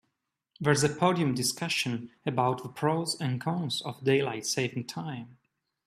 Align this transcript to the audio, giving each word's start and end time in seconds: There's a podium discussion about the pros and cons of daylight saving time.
There's 0.59 0.83
a 0.83 0.89
podium 0.89 1.35
discussion 1.35 2.09
about 2.25 2.63
the 2.63 2.69
pros 2.69 3.13
and 3.21 3.39
cons 3.39 3.83
of 3.83 4.03
daylight 4.03 4.47
saving 4.47 4.87
time. 4.87 5.37